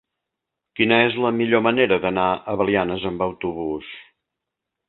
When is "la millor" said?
1.25-1.63